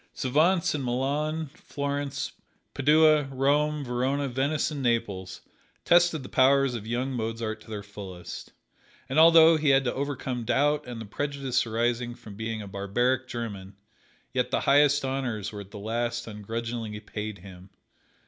[0.15, 2.31] Savants in Milan, Florence,
[2.73, 5.41] Padua, Rome, Verona, Venice and Naples,
[5.85, 8.51] tested the powers of young Mozart to their fullest;
[9.07, 13.27] and although he had to overcome doubt and the prejudice arising from being "a barbaric
[13.27, 13.75] German,"
[14.33, 17.69] yet the highest honors were at the last ungrudgingly paid him.